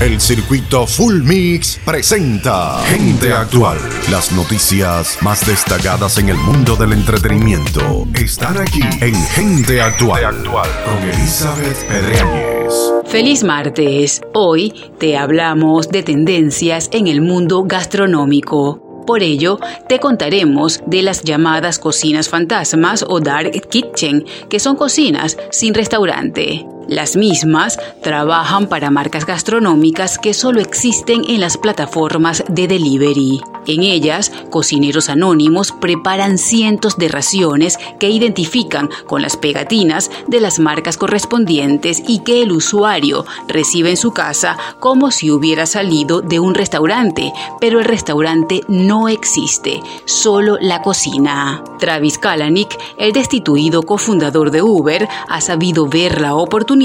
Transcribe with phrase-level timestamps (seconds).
[0.00, 3.76] El circuito Full Mix presenta Gente Actual.
[4.10, 11.06] Las noticias más destacadas en el mundo del entretenimiento están aquí en Gente Actual, con
[11.06, 12.72] Elizabeth Pedreñez.
[13.04, 14.22] Feliz martes.
[14.32, 19.04] Hoy te hablamos de tendencias en el mundo gastronómico.
[19.06, 25.36] Por ello, te contaremos de las llamadas cocinas fantasmas o dark kitchen, que son cocinas
[25.50, 26.64] sin restaurante.
[26.90, 33.40] Las mismas trabajan para marcas gastronómicas que solo existen en las plataformas de delivery.
[33.66, 40.58] En ellas, cocineros anónimos preparan cientos de raciones que identifican con las pegatinas de las
[40.58, 46.40] marcas correspondientes y que el usuario recibe en su casa como si hubiera salido de
[46.40, 51.62] un restaurante, pero el restaurante no existe, solo la cocina.
[51.78, 56.79] Travis Kalanick, el destituido cofundador de Uber, ha sabido ver la oportunidad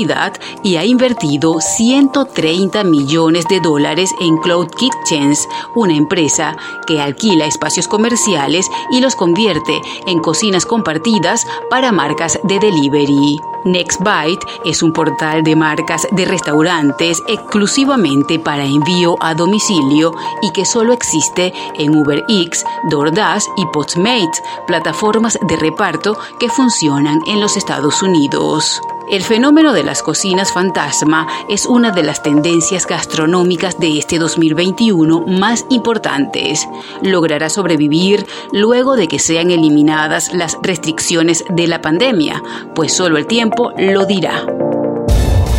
[0.61, 7.87] y ha invertido 130 millones de dólares en Cloud Kitchens, una empresa que alquila espacios
[7.87, 13.39] comerciales y los convierte en cocinas compartidas para marcas de delivery.
[13.63, 20.65] NextBite es un portal de marcas de restaurantes exclusivamente para envío a domicilio y que
[20.65, 28.03] solo existe en UberX, DoorDash y Postmates, plataformas de reparto que funcionan en los Estados
[28.03, 28.81] Unidos.
[29.11, 35.25] El fenómeno de las cocinas fantasma es una de las tendencias gastronómicas de este 2021
[35.27, 36.67] más importantes.
[37.03, 42.41] Logrará sobrevivir luego de que sean eliminadas las restricciones de la pandemia,
[42.73, 44.43] pues solo el tiempo lo dirá.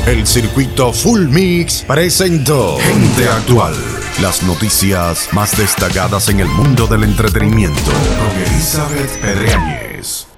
[0.09, 3.75] El circuito Full Mix presentó Gente Actual.
[4.23, 10.36] Las noticias más destacadas en el mundo del entretenimiento con Elizabeth Pedreñez.